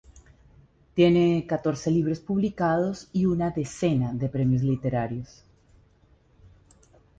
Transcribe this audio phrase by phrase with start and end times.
[0.95, 5.43] Tiene catorce libros publicados y una decena de premios literarios.